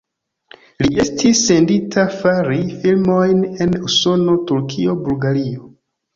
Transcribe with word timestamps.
Li 0.85 1.03
estis 1.03 1.41
sendita 1.49 2.05
fari 2.21 2.57
filmojn 2.87 3.45
en 3.67 3.77
Usono, 3.91 4.39
Turkio, 4.51 4.99
Bulgario. 5.07 5.71